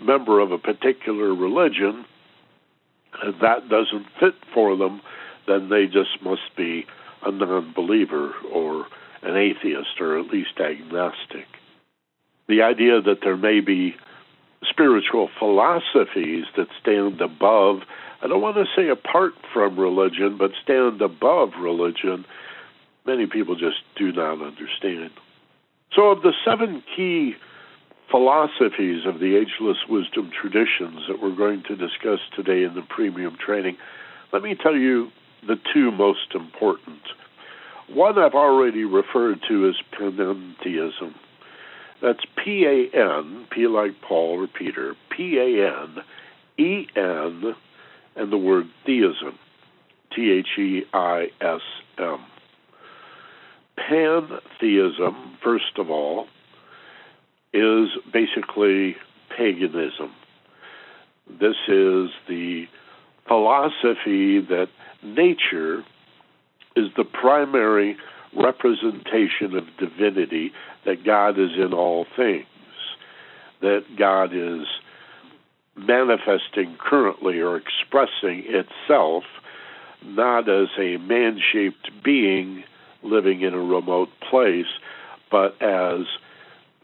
member 0.00 0.40
of 0.40 0.52
a 0.52 0.58
particular 0.58 1.34
religion, 1.34 2.06
and 3.22 3.34
that 3.42 3.68
doesn't 3.68 4.06
fit 4.18 4.34
for 4.54 4.74
them, 4.74 5.02
then 5.46 5.68
they 5.68 5.84
just 5.84 6.22
must 6.24 6.56
be 6.56 6.86
a 7.26 7.30
non 7.30 7.74
believer 7.76 8.32
or 8.50 8.86
an 9.20 9.36
atheist 9.36 10.00
or 10.00 10.18
at 10.18 10.28
least 10.28 10.58
agnostic. 10.58 11.46
The 12.48 12.62
idea 12.62 13.02
that 13.02 13.18
there 13.22 13.36
may 13.36 13.60
be 13.60 13.96
spiritual 14.68 15.28
philosophies 15.38 16.44
that 16.56 16.68
stand 16.80 17.20
above, 17.20 17.80
I 18.22 18.28
don't 18.28 18.40
want 18.40 18.56
to 18.56 18.66
say 18.76 18.88
apart 18.88 19.34
from 19.52 19.78
religion, 19.78 20.36
but 20.38 20.52
stand 20.62 21.00
above 21.02 21.50
religion, 21.60 22.24
many 23.06 23.26
people 23.26 23.56
just 23.56 23.78
do 23.96 24.12
not 24.12 24.40
understand. 24.40 25.10
So, 25.94 26.10
of 26.10 26.22
the 26.22 26.32
seven 26.44 26.82
key 26.96 27.34
philosophies 28.10 29.06
of 29.06 29.18
the 29.20 29.36
ageless 29.36 29.78
wisdom 29.88 30.30
traditions 30.30 31.00
that 31.08 31.20
we're 31.20 31.34
going 31.34 31.62
to 31.68 31.76
discuss 31.76 32.20
today 32.36 32.62
in 32.62 32.74
the 32.74 32.82
premium 32.82 33.36
training, 33.44 33.76
let 34.32 34.42
me 34.42 34.54
tell 34.54 34.76
you 34.76 35.10
the 35.46 35.56
two 35.72 35.90
most 35.90 36.34
important. 36.34 37.00
One 37.88 38.18
I've 38.18 38.34
already 38.34 38.84
referred 38.84 39.40
to 39.48 39.68
as 39.68 39.74
panentheism. 39.98 41.14
That's 42.02 42.24
P 42.44 42.64
A 42.64 42.96
N, 42.96 43.46
P 43.50 43.68
like 43.68 43.92
Paul 44.06 44.42
or 44.42 44.48
Peter, 44.48 44.96
P 45.16 45.38
A 45.38 45.68
N 45.68 45.98
E 46.58 46.88
N, 46.96 47.54
and 48.16 48.32
the 48.32 48.36
word 48.36 48.66
theism, 48.84 49.38
T 50.14 50.32
H 50.32 50.58
E 50.58 50.82
I 50.92 51.28
S 51.40 51.60
M. 51.98 52.18
Pantheism, 53.76 55.38
first 55.42 55.78
of 55.78 55.90
all, 55.90 56.26
is 57.54 57.88
basically 58.12 58.96
paganism. 59.36 60.12
This 61.28 61.56
is 61.68 62.10
the 62.28 62.66
philosophy 63.28 64.40
that 64.40 64.68
nature 65.02 65.84
is 66.74 66.88
the 66.96 67.04
primary 67.04 67.96
representation 68.36 69.56
of 69.56 69.64
divinity, 69.78 70.52
that 70.84 71.04
God 71.04 71.38
is 71.38 71.50
in 71.56 71.72
all 71.72 72.06
things, 72.16 72.46
that 73.60 73.84
God 73.98 74.34
is 74.34 74.66
manifesting 75.76 76.76
currently 76.78 77.40
or 77.40 77.56
expressing 77.56 78.44
itself 78.46 79.24
not 80.04 80.48
as 80.48 80.68
a 80.78 80.96
man 80.98 81.40
shaped 81.52 81.90
being 82.04 82.64
living 83.02 83.42
in 83.42 83.54
a 83.54 83.60
remote 83.60 84.08
place, 84.30 84.66
but 85.30 85.60
as 85.62 86.00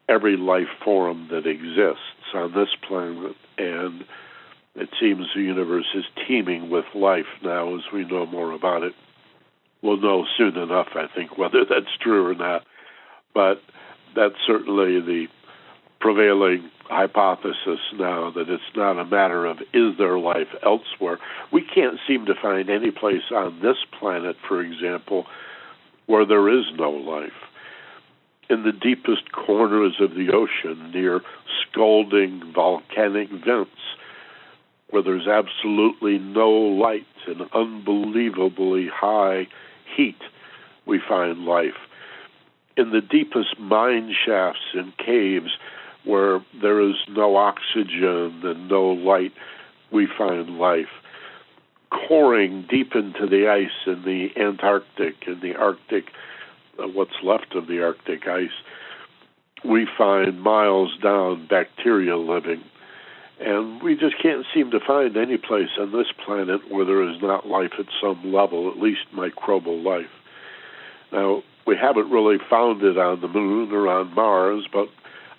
every 0.08 0.36
life 0.36 0.68
form 0.84 1.28
that 1.30 1.46
exists 1.46 2.32
on 2.34 2.52
this 2.52 2.68
planet. 2.86 3.36
And 3.58 4.04
it 4.74 4.90
seems 5.00 5.26
the 5.34 5.42
universe 5.42 5.86
is 5.94 6.04
teeming 6.26 6.70
with 6.70 6.84
life 6.94 7.26
now 7.42 7.74
as 7.76 7.82
we 7.92 8.04
know 8.04 8.26
more 8.26 8.52
about 8.52 8.82
it. 8.82 8.94
We'll 9.82 10.00
know 10.00 10.26
soon 10.36 10.56
enough, 10.56 10.88
I 10.94 11.06
think, 11.14 11.38
whether 11.38 11.64
that's 11.68 11.96
true 12.00 12.26
or 12.26 12.34
not. 12.34 12.64
But 13.34 13.62
that's 14.14 14.34
certainly 14.46 15.00
the 15.00 15.26
prevailing 16.00 16.70
hypothesis 16.84 17.80
now 17.94 18.30
that 18.30 18.48
it's 18.48 18.62
not 18.74 18.98
a 18.98 19.04
matter 19.04 19.44
of 19.44 19.58
is 19.74 19.98
there 19.98 20.18
life 20.18 20.48
elsewhere. 20.64 21.18
We 21.52 21.62
can't 21.62 21.98
seem 22.06 22.26
to 22.26 22.34
find 22.34 22.70
any 22.70 22.90
place 22.90 23.30
on 23.30 23.60
this 23.60 23.76
planet, 23.98 24.36
for 24.46 24.62
example, 24.62 25.26
where 26.06 26.24
there 26.24 26.48
is 26.48 26.64
no 26.76 26.90
life. 26.90 27.32
In 28.48 28.62
the 28.62 28.72
deepest 28.72 29.30
corners 29.32 29.96
of 30.00 30.14
the 30.14 30.30
ocean, 30.32 30.90
near 30.92 31.20
scalding 31.62 32.52
volcanic 32.54 33.28
vents, 33.28 33.70
where 34.88 35.02
there's 35.02 35.28
absolutely 35.28 36.18
no 36.18 36.48
light 36.48 37.06
and 37.26 37.42
unbelievably 37.52 38.88
high 38.88 39.46
heat, 39.98 40.22
we 40.86 41.00
find 41.06 41.44
life. 41.44 41.76
In 42.76 42.90
the 42.90 43.02
deepest 43.02 43.58
mine 43.58 44.14
shafts 44.24 44.72
and 44.72 44.96
caves, 44.96 45.50
where 46.04 46.40
there 46.62 46.80
is 46.80 46.94
no 47.08 47.36
oxygen 47.36 48.40
and 48.44 48.68
no 48.68 48.86
light, 48.86 49.32
we 49.90 50.06
find 50.16 50.58
life 50.58 50.88
coring 51.90 52.66
deep 52.68 52.94
into 52.94 53.26
the 53.26 53.48
ice 53.48 53.86
in 53.86 54.02
the 54.04 54.30
Antarctic 54.36 55.26
and 55.26 55.40
the 55.40 55.56
Arctic, 55.56 56.06
uh, 56.78 56.86
what's 56.88 57.22
left 57.22 57.54
of 57.54 57.66
the 57.66 57.82
Arctic 57.82 58.26
ice, 58.26 58.50
we 59.64 59.86
find 59.96 60.40
miles 60.40 60.96
down 61.02 61.46
bacteria 61.46 62.16
living. 62.16 62.62
And 63.40 63.80
we 63.82 63.94
just 63.94 64.20
can't 64.20 64.44
seem 64.52 64.72
to 64.72 64.80
find 64.80 65.16
any 65.16 65.36
place 65.36 65.70
on 65.78 65.92
this 65.92 66.08
planet 66.24 66.70
where 66.70 66.84
there 66.84 67.08
is 67.08 67.20
not 67.22 67.46
life 67.46 67.72
at 67.78 67.86
some 68.00 68.32
level, 68.32 68.68
at 68.70 68.78
least 68.78 69.00
microbial 69.14 69.82
life. 69.82 70.10
Now, 71.12 71.42
we 71.66 71.76
haven't 71.76 72.10
really 72.10 72.38
found 72.50 72.82
it 72.82 72.98
on 72.98 73.20
the 73.20 73.28
moon 73.28 73.72
or 73.72 73.88
on 73.88 74.14
Mars, 74.14 74.66
but 74.72 74.88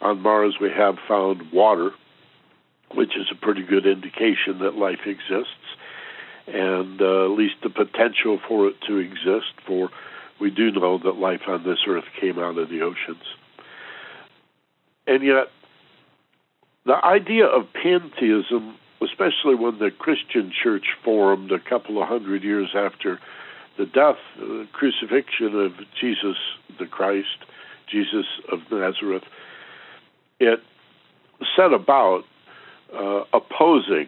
on 0.01 0.21
Mars 0.21 0.55
we 0.61 0.69
have 0.69 0.97
found 1.07 1.51
water, 1.51 1.91
which 2.93 3.17
is 3.17 3.27
a 3.31 3.35
pretty 3.35 3.63
good 3.63 3.85
indication 3.85 4.59
that 4.59 4.75
life 4.75 5.05
exists 5.05 5.53
and 6.53 7.01
uh, 7.01 7.25
at 7.25 7.31
least 7.31 7.55
the 7.61 7.69
potential 7.69 8.39
for 8.47 8.67
it 8.67 8.75
to 8.87 8.97
exist. 8.97 9.53
For 9.65 9.89
we 10.39 10.49
do 10.49 10.71
know 10.71 10.97
that 10.97 11.17
life 11.17 11.41
on 11.47 11.63
this 11.63 11.79
earth 11.87 12.05
came 12.19 12.39
out 12.39 12.57
of 12.57 12.69
the 12.69 12.81
oceans, 12.81 13.23
and 15.05 15.23
yet 15.23 15.47
the 16.85 17.05
idea 17.05 17.45
of 17.45 17.67
pantheism, 17.73 18.75
especially 19.01 19.55
when 19.55 19.79
the 19.79 19.91
Christian 19.91 20.51
Church 20.51 20.87
formed 21.03 21.51
a 21.51 21.59
couple 21.59 22.01
of 22.01 22.07
hundred 22.07 22.43
years 22.43 22.69
after 22.75 23.19
the 23.77 23.85
death, 23.85 24.17
the 24.37 24.67
crucifixion 24.73 25.55
of 25.55 25.73
Jesus 25.99 26.37
the 26.79 26.85
Christ, 26.85 27.45
Jesus 27.87 28.25
of 28.51 28.59
Nazareth, 28.71 29.23
it 30.39 30.59
set 31.55 31.73
about 31.73 32.23
uh, 32.93 33.23
opposing 33.33 34.07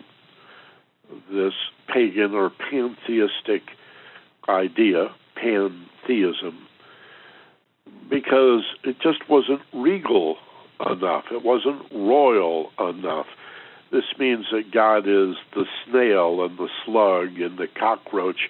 this 1.31 1.53
pagan 1.87 2.33
or 2.33 2.49
pantheistic 2.49 3.63
idea, 4.47 5.13
pantheism, 5.35 6.67
because 8.09 8.63
it 8.83 8.97
just 9.01 9.29
wasn't 9.29 9.61
regal 9.73 10.37
enough. 10.89 11.25
It 11.31 11.43
wasn't 11.43 11.83
royal 11.91 12.71
enough. 12.79 13.27
This 13.91 14.05
means 14.17 14.45
that 14.51 14.71
God 14.71 15.07
is 15.07 15.35
the 15.53 15.65
snail 15.85 16.43
and 16.43 16.57
the 16.57 16.69
slug 16.85 17.39
and 17.39 17.57
the 17.57 17.67
cockroach. 17.67 18.49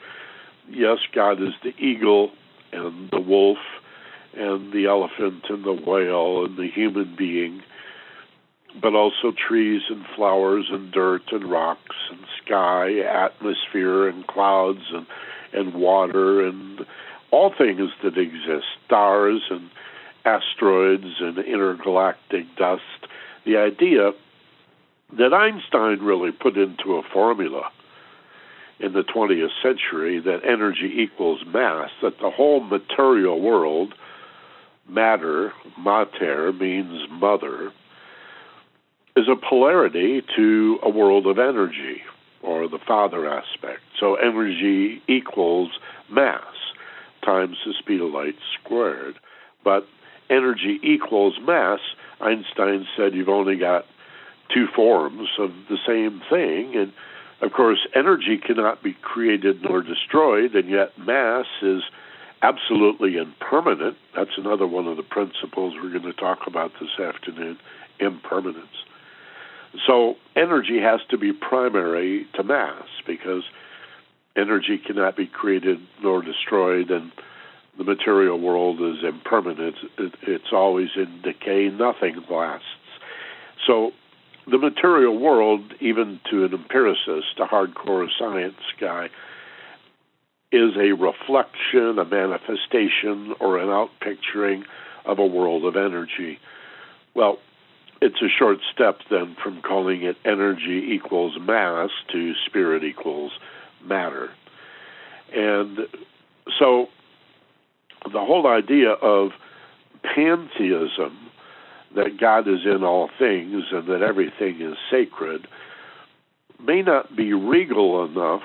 Yes, 0.70 1.00
God 1.14 1.42
is 1.42 1.54
the 1.64 1.76
eagle 1.78 2.32
and 2.72 3.10
the 3.10 3.20
wolf 3.20 3.58
and 4.34 4.72
the 4.72 4.86
elephant 4.86 5.46
and 5.50 5.64
the 5.64 5.74
whale 5.74 6.46
and 6.46 6.58
the 6.58 6.70
human 6.70 7.16
being 7.16 7.64
but 8.80 8.94
also 8.94 9.32
trees 9.32 9.82
and 9.90 10.06
flowers 10.16 10.68
and 10.72 10.92
dirt 10.92 11.24
and 11.32 11.50
rocks 11.50 11.96
and 12.10 12.20
sky, 12.44 13.00
atmosphere 13.00 14.08
and 14.08 14.26
clouds 14.28 14.92
and 14.94 15.06
and 15.54 15.74
water 15.74 16.46
and 16.46 16.86
all 17.32 17.54
things 17.58 17.90
that 18.04 18.18
exist, 18.18 18.66
stars 18.86 19.42
and 19.50 19.70
asteroids 20.26 21.20
and 21.20 21.38
intergalactic 21.40 22.46
dust. 22.58 22.82
The 23.46 23.58
idea 23.58 24.12
that 25.18 25.34
Einstein 25.34 26.00
really 26.00 26.32
put 26.32 26.58
into 26.58 26.96
a 26.96 27.04
formula 27.14 27.70
in 28.80 28.94
the 28.94 29.04
20th 29.04 29.50
century 29.62 30.20
that 30.20 30.44
energy 30.44 30.92
equals 30.98 31.44
mass, 31.46 31.90
that 32.02 32.18
the 32.20 32.32
whole 32.32 32.62
material 32.62 33.40
world, 33.40 33.94
matter, 34.88 35.54
mater 35.78 36.52
means 36.54 37.08
mother, 37.10 37.72
is 39.16 39.28
a 39.28 39.36
polarity 39.36 40.24
to 40.36 40.80
a 40.82 40.90
world 40.90 41.28
of 41.28 41.38
energy 41.38 42.02
or 42.42 42.68
the 42.68 42.80
father 42.80 43.28
aspect. 43.28 43.82
So 44.00 44.16
energy 44.16 45.02
equals 45.08 45.72
mass 46.10 46.42
times 47.24 47.58
the 47.66 47.74
speed 47.78 48.02
of 48.02 48.12
light 48.12 48.36
squared. 48.60 49.16
But 49.64 49.88
energy 50.32 50.80
equals 50.82 51.36
mass, 51.46 51.80
Einstein 52.20 52.88
said 52.96 53.14
you've 53.14 53.30
only 53.30 53.58
got 53.58 53.86
two 54.54 54.68
forms 54.76 55.30
of 55.38 55.52
the 55.70 55.78
same 55.86 56.22
thing. 56.30 56.76
And 56.76 56.94
of 57.42 57.54
course, 57.54 57.86
energy 57.94 58.38
cannot 58.38 58.82
be 58.82 58.96
created 59.02 59.62
nor 59.62 59.82
destroyed, 59.82 60.56
and 60.56 60.70
yet 60.70 60.98
mass 60.98 61.46
is 61.62 61.82
absolutely 62.42 63.18
impermanent. 63.18 63.98
That's 64.16 64.38
another 64.38 64.68
one 64.68 64.88
of 64.88 64.98
the 64.98 65.04
principles 65.04 65.76
we're 65.76 65.92
going 65.92 66.04
to 66.04 66.14
talk 66.14 66.48
about 66.48 66.72
this 66.80 67.00
afternoon 67.00 67.58
impermanence. 68.00 68.68
So 69.88 70.16
energy 70.36 70.80
has 70.82 71.00
to 71.12 71.18
be 71.18 71.32
primary 71.34 72.28
to 72.36 72.44
mass 72.44 72.88
because 73.06 73.44
energy 74.36 74.78
cannot 74.78 75.16
be 75.16 75.28
created 75.28 75.80
nor 76.02 76.22
destroyed, 76.22 76.90
and 76.90 77.12
the 77.82 77.96
material 77.96 78.40
world 78.40 78.80
is 78.80 79.04
impermanent. 79.04 79.76
It's 79.98 80.54
always 80.54 80.90
in 80.96 81.22
decay. 81.24 81.70
Nothing 81.70 82.24
lasts. 82.30 82.66
So 83.66 83.92
the 84.46 84.60
material 84.60 85.18
world, 85.18 85.74
even 85.80 86.20
to 86.30 86.46
an 86.46 86.54
empiricist, 86.54 87.40
a 87.40 87.46
hardcore 87.46 88.08
science 88.20 88.62
guy, 88.80 89.10
is 90.52 90.76
a 90.78 90.92
reflection, 90.92 91.98
a 91.98 92.06
manifestation, 92.06 93.34
or 93.40 93.58
an 93.58 93.70
outpicturing 93.70 94.64
of 95.06 95.18
a 95.18 95.26
world 95.26 95.66
of 95.66 95.76
energy. 95.76 96.38
Well, 97.16 97.40
it's 98.00 98.22
a 98.22 98.30
short 98.30 98.60
step 98.72 99.00
then 99.10 99.36
from 99.44 99.64
calling 99.64 100.04
it 100.04 100.18
energy 100.24 100.92
equals 100.94 101.36
mass 101.40 101.90
to 102.12 102.34
spirit 102.46 102.84
equals 102.84 103.32
matter. 103.84 104.30
And 105.34 105.80
so 106.60 106.90
the 108.06 108.20
whole 108.20 108.48
idea 108.48 108.92
of 108.92 109.32
pantheism, 110.04 111.18
that 111.96 112.20
God 112.20 112.48
is 112.48 112.66
in 112.66 112.84
all 112.84 113.10
things 113.20 113.66
and 113.72 113.88
that 113.88 114.02
everything 114.02 114.62
is 114.62 114.78
sacred, 114.90 115.48
may 116.66 116.82
not 116.82 117.16
be 117.16 117.34
regal 117.34 118.06
enough 118.06 118.42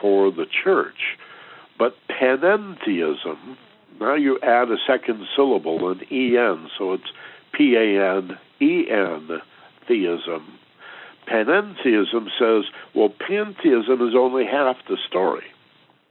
for 0.00 0.30
the 0.30 0.46
church. 0.64 1.16
But 1.78 1.94
panentheism, 2.08 3.56
now 4.00 4.14
you 4.14 4.38
add 4.42 4.70
a 4.70 4.76
second 4.86 5.26
syllable, 5.34 5.90
an 5.90 6.00
en, 6.10 6.68
so 6.78 6.94
it's 6.94 7.12
P 7.52 7.74
A 7.76 8.16
N 8.16 8.38
E 8.60 8.90
N 8.90 9.28
theism. 9.86 10.58
Panentheism 11.28 12.28
says, 12.38 12.64
well, 12.94 13.08
pantheism 13.08 14.06
is 14.06 14.14
only 14.16 14.44
half 14.44 14.76
the 14.88 14.96
story. 15.08 15.44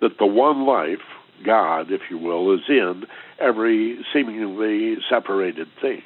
That 0.02 0.18
the 0.20 0.26
one 0.26 0.66
life, 0.66 1.00
God, 1.44 1.92
if 1.92 2.02
you 2.10 2.18
will, 2.18 2.54
is 2.54 2.62
in 2.70 3.06
every 3.40 4.00
seemingly 4.14 4.98
separated 5.10 5.68
thing. 5.82 6.02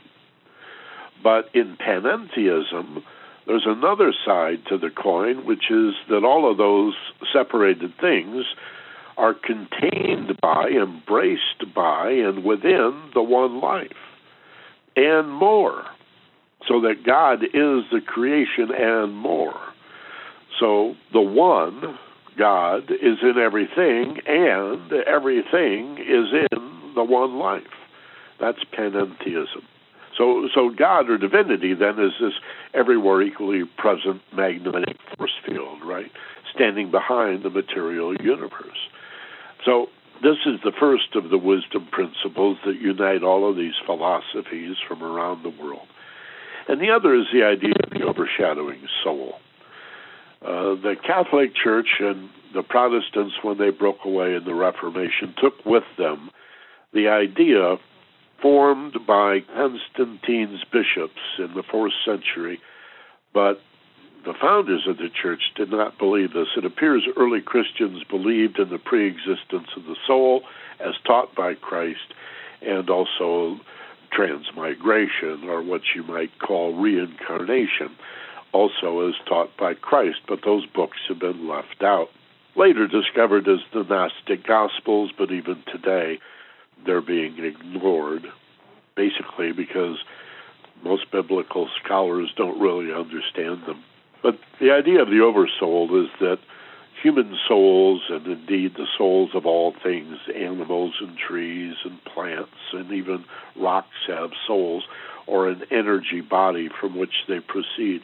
But 1.22 1.50
in 1.54 1.78
panentheism, 1.78 3.04
there's 3.46 3.66
another 3.66 4.14
side 4.26 4.60
to 4.70 4.78
the 4.78 4.90
coin, 4.90 5.46
which 5.46 5.70
is 5.70 5.94
that 6.10 6.24
all 6.24 6.50
of 6.50 6.58
those 6.58 6.96
separated 7.34 7.94
things 8.00 8.46
are 9.18 9.34
contained 9.34 10.40
by, 10.42 10.70
embraced 10.70 11.74
by, 11.76 12.12
and 12.12 12.44
within 12.44 13.10
the 13.14 13.22
one 13.22 13.60
life, 13.60 13.92
and 14.96 15.30
more. 15.30 15.84
So 16.68 16.82
that 16.82 17.04
God 17.06 17.44
is 17.44 17.90
the 17.92 18.02
creation 18.06 18.70
and 18.72 19.14
more. 19.14 19.60
So 20.60 20.96
the 21.12 21.22
one, 21.22 21.98
God, 22.38 22.92
is 22.92 23.18
in 23.22 23.36
everything, 23.38 24.20
and 24.26 24.92
everything 24.92 25.98
is 26.00 26.34
in 26.52 26.94
the 26.96 27.04
one 27.04 27.38
life. 27.38 27.64
That's 28.40 28.60
panentheism. 28.74 29.64
So, 30.18 30.50
so 30.54 30.70
God 30.70 31.10
or 31.10 31.18
divinity 31.18 31.74
then 31.74 32.00
is 32.00 32.12
this 32.20 32.34
everywhere 32.74 33.22
equally 33.22 33.64
present 33.78 34.22
magnetic 34.34 34.98
force 35.18 35.32
field, 35.46 35.80
right? 35.84 36.12
Standing 36.54 36.92
behind 36.92 37.44
the 37.44 37.50
material 37.50 38.16
universe. 38.16 38.90
So 39.66 39.88
this 40.22 40.38
is 40.46 40.60
the 40.64 40.74
first 40.78 41.16
of 41.16 41.30
the 41.30 41.38
wisdom 41.38 41.88
principles 41.92 42.58
that 42.66 42.82
unite 42.82 43.24
all 43.24 43.50
of 43.50 43.56
these 43.56 43.76
philosophies 43.86 44.76
from 44.88 45.02
around 45.04 45.44
the 45.44 45.50
world. 45.62 45.88
And 46.68 46.82
the 46.82 46.92
other 46.92 47.16
is 47.16 47.28
the 47.34 47.44
idea 47.44 47.74
of 47.84 47.90
the 47.90 48.04
overshadowing 48.04 48.88
soul. 49.04 49.36
Uh, 50.42 50.76
the 50.76 50.96
Catholic 51.06 51.54
Church 51.56 51.88
and 52.00 52.30
the 52.54 52.64
Protestants, 52.64 53.36
when 53.42 53.58
they 53.58 53.72
broke 53.72 54.06
away 54.06 54.36
in 54.36 54.46
the 54.46 54.54
Reformation, 54.54 55.36
took 55.42 55.66
with 55.66 55.84
them 55.98 56.32
the 56.94 57.10
idea 57.10 57.78
formed 58.42 58.96
by 59.06 59.42
Constantine's 59.54 60.64
bishops 60.72 61.20
in 61.38 61.54
the 61.56 61.64
fourth 61.64 61.94
century, 62.06 62.60
but 63.34 63.60
the 64.26 64.34
founders 64.40 64.86
of 64.88 64.98
the 64.98 65.10
church 65.10 65.42
did 65.56 65.72
not 65.72 65.98
believe 65.98 66.34
this. 66.34 66.48
It 66.58 66.66
appears 66.66 67.04
early 67.18 67.42
Christians 67.42 68.04
believed 68.10 68.60
in 68.60 68.70
the 68.70 68.78
preexistence 68.78 69.68
of 69.76 69.84
the 69.86 69.96
soul 70.08 70.44
as 70.80 70.94
taught 71.06 71.36
by 71.36 71.54
Christ 71.54 72.14
and 72.62 72.90
also 72.90 73.60
transmigration, 74.12 75.48
or 75.48 75.62
what 75.62 75.82
you 75.96 76.04
might 76.04 76.38
call 76.40 76.74
reincarnation, 76.74 77.92
also 78.52 79.08
as 79.08 79.16
taught 79.28 79.56
by 79.58 79.74
Christ, 79.74 80.20
but 80.28 80.40
those 80.44 80.66
books 80.66 80.98
have 81.08 81.20
been 81.20 81.48
left 81.48 81.84
out. 81.84 82.10
Later 82.56 82.88
discovered 82.88 83.48
as 83.48 83.60
the 83.74 83.84
Gnostic 83.84 84.46
Gospels, 84.46 85.12
but 85.18 85.32
even 85.32 85.64
today 85.72 86.20
they're 86.86 87.02
being 87.02 87.38
ignored, 87.44 88.26
basically 88.96 89.52
because 89.52 89.98
most 90.84 91.12
biblical 91.12 91.70
scholars 91.84 92.34
don't 92.36 92.60
really 92.60 92.94
understand 92.94 93.66
them. 93.66 93.84
But 94.22 94.40
the 94.60 94.72
idea 94.72 95.02
of 95.02 95.10
the 95.10 95.22
oversoul 95.22 96.04
is 96.04 96.10
that 96.20 96.40
human 97.02 97.38
souls, 97.48 98.02
and 98.10 98.26
indeed 98.26 98.74
the 98.76 98.88
souls 98.98 99.32
of 99.34 99.46
all 99.46 99.74
things, 99.84 100.18
animals 100.36 100.96
and 101.00 101.18
trees 101.18 101.76
and 101.86 102.04
plants, 102.04 102.52
and 102.74 102.92
even 102.92 103.24
rocks 103.56 103.88
have 104.08 104.32
souls, 104.46 104.84
or 105.28 105.48
an 105.48 105.64
energy 105.72 106.22
body 106.22 106.70
from 106.80 106.98
which 106.98 107.24
they 107.28 107.40
proceed, 107.40 108.02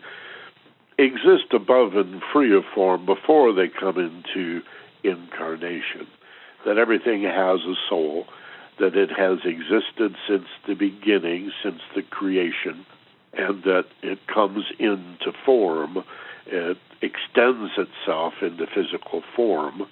exist 0.98 1.54
above 1.54 1.96
and 1.96 2.22
free 2.32 2.56
of 2.56 2.64
form 2.74 3.06
before 3.06 3.54
they 3.54 3.68
come 3.68 3.98
into 3.98 4.62
incarnation. 5.04 6.08
That 6.66 6.78
everything 6.78 7.24
has 7.24 7.60
a 7.62 7.76
soul, 7.90 8.26
that 8.80 8.96
it 8.96 9.10
has 9.12 9.40
existed 9.46 10.16
since 10.28 10.48
the 10.68 10.74
beginning, 10.74 11.52
since 11.64 11.82
the 11.96 12.02
creation, 12.02 12.86
and 13.34 13.64
that 13.64 13.86
it 14.02 14.20
comes 14.28 14.66
into 14.80 15.32
form, 15.46 16.04
it 16.48 16.78
extends 17.02 17.72
itself 17.78 18.34
into 18.42 18.66
physical 18.68 19.22
form, 19.36 19.84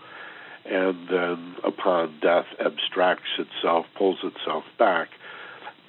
and 0.66 1.08
then 1.10 1.56
upon 1.64 2.18
death 2.22 2.46
abstracts 2.60 3.38
itself, 3.38 3.86
pulls 3.98 4.20
itself 4.24 4.64
back. 4.80 5.10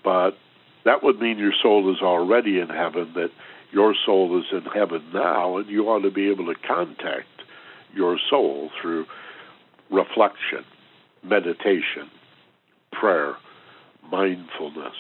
But 0.03 0.37
that 0.85 1.03
would 1.03 1.21
mean 1.21 1.39
your 1.39 1.55
soul 1.63 1.91
is 1.95 2.03
already 2.03 2.59
in 2.59 2.69
heaven, 2.69 3.13
that 3.15 3.31
your 3.75 3.95
soul 4.07 4.39
is 4.39 4.47
in 4.53 4.63
heaven 4.73 5.03
now, 5.13 5.59
and 5.59 5.69
you 5.69 5.89
ought 5.89 6.03
to 6.03 6.11
be 6.11 6.31
able 6.31 6.47
to 6.47 6.55
contact 6.67 7.27
your 7.93 8.19
soul 8.31 8.71
through 8.81 9.05
reflection, 9.91 10.65
meditation, 11.25 12.09
prayer, 12.93 13.35
mindfulness. 14.11 14.95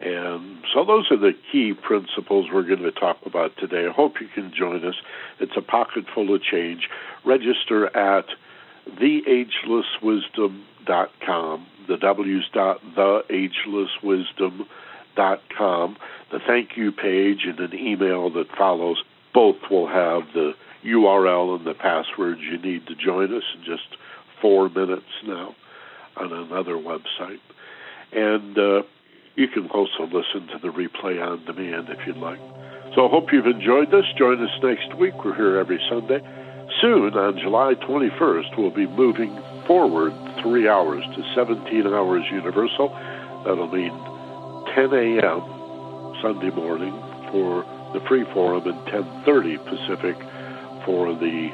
And 0.00 0.62
so 0.74 0.84
those 0.84 1.10
are 1.10 1.16
the 1.16 1.32
key 1.52 1.72
principles 1.74 2.50
we're 2.52 2.64
going 2.64 2.82
to 2.82 2.90
talk 2.90 3.18
about 3.24 3.56
today. 3.58 3.86
I 3.86 3.92
hope 3.92 4.20
you 4.20 4.26
can 4.34 4.52
join 4.56 4.84
us. 4.84 4.96
It's 5.38 5.56
a 5.56 5.62
pocket 5.62 6.06
full 6.12 6.34
of 6.34 6.42
change. 6.42 6.88
Register 7.24 7.96
at 7.96 8.26
theagelesswisdom.com. 8.88 11.66
The 11.86 11.96
W's 11.96 12.48
dot 12.52 12.80
theagelesswisdom.com. 15.16 15.96
The 16.32 16.38
thank 16.46 16.76
you 16.76 16.92
page 16.92 17.44
and 17.44 17.58
an 17.58 17.74
email 17.74 18.30
that 18.30 18.46
follows 18.56 19.02
both 19.34 19.56
will 19.70 19.86
have 19.86 20.22
the 20.34 20.52
URL 20.84 21.56
and 21.56 21.66
the 21.66 21.74
passwords 21.74 22.40
you 22.40 22.58
need 22.58 22.86
to 22.86 22.94
join 22.94 23.34
us 23.34 23.42
in 23.56 23.64
just 23.64 23.96
four 24.40 24.68
minutes 24.68 25.06
now 25.24 25.54
on 26.16 26.32
another 26.32 26.74
website. 26.74 27.40
And 28.12 28.58
uh, 28.58 28.82
you 29.36 29.48
can 29.48 29.68
also 29.70 30.04
listen 30.04 30.48
to 30.48 30.58
the 30.60 30.68
replay 30.68 31.22
on 31.24 31.44
demand 31.44 31.88
if 31.90 32.06
you'd 32.06 32.16
like. 32.16 32.40
So 32.94 33.06
I 33.06 33.10
hope 33.10 33.32
you've 33.32 33.46
enjoyed 33.46 33.90
this. 33.90 34.04
Join 34.18 34.42
us 34.42 34.50
next 34.62 34.96
week. 34.98 35.24
We're 35.24 35.36
here 35.36 35.58
every 35.58 35.80
Sunday. 35.88 36.20
Soon, 36.80 37.14
on 37.14 37.38
July 37.38 37.74
21st, 37.74 38.56
we'll 38.56 38.70
be 38.70 38.86
moving 38.86 39.36
forward 39.66 40.12
three 40.42 40.68
hours 40.68 41.04
to 41.14 41.34
17 41.34 41.86
hours 41.86 42.24
universal. 42.32 42.88
That'll 43.44 43.68
mean 43.68 43.92
10 44.74 44.92
a.m. 44.92 45.42
Sunday 46.22 46.50
morning 46.50 46.92
for 47.32 47.64
the 47.92 48.00
free 48.06 48.24
forum 48.32 48.66
and 48.66 48.78
10:30 48.86 49.58
Pacific 49.64 50.16
for 50.84 51.12
the 51.14 51.50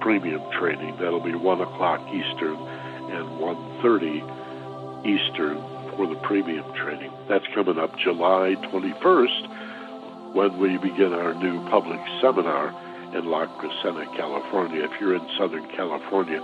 premium 0.00 0.42
training. 0.58 0.96
That'll 0.98 1.20
be 1.20 1.34
one 1.34 1.60
o'clock 1.60 2.00
Eastern 2.08 2.56
and 2.56 3.26
1.30 3.38 5.06
Eastern 5.06 5.58
for 5.96 6.06
the 6.06 6.16
premium 6.22 6.64
training. 6.74 7.12
That's 7.28 7.46
coming 7.54 7.78
up 7.78 7.96
July 7.98 8.56
21st 8.70 10.34
when 10.34 10.58
we 10.58 10.78
begin 10.78 11.12
our 11.12 11.34
new 11.34 11.60
public 11.70 12.00
seminar 12.20 12.74
in 13.14 13.24
La 13.24 13.46
Crescenta, 13.58 14.04
California. 14.16 14.82
If 14.84 15.00
you're 15.00 15.14
in 15.14 15.26
Southern 15.38 15.66
California, 15.70 16.40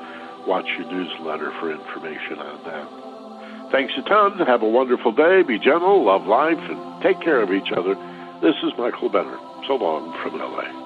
watch 0.46 0.66
your 0.78 0.90
newsletter 0.90 1.52
for 1.60 1.70
information 1.70 2.38
on 2.38 2.64
that. 2.64 3.03
Thanks 3.74 3.92
a 3.98 4.02
ton. 4.02 4.38
Have 4.38 4.62
a 4.62 4.68
wonderful 4.68 5.10
day. 5.10 5.42
Be 5.42 5.58
gentle, 5.58 6.04
love 6.04 6.28
life, 6.28 6.60
and 6.60 7.02
take 7.02 7.20
care 7.20 7.42
of 7.42 7.52
each 7.52 7.72
other. 7.72 7.96
This 8.40 8.54
is 8.62 8.70
Michael 8.78 9.08
Benner. 9.08 9.36
So 9.66 9.74
long 9.74 10.12
from 10.22 10.38
LA. 10.38 10.83